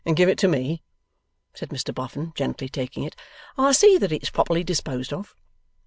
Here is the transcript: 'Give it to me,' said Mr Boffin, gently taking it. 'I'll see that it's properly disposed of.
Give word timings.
'Give 0.15 0.27
it 0.29 0.39
to 0.39 0.47
me,' 0.47 0.81
said 1.53 1.69
Mr 1.69 1.93
Boffin, 1.93 2.31
gently 2.35 2.67
taking 2.67 3.03
it. 3.03 3.15
'I'll 3.55 3.71
see 3.75 3.99
that 3.99 4.11
it's 4.11 4.31
properly 4.31 4.63
disposed 4.63 5.13
of. 5.13 5.35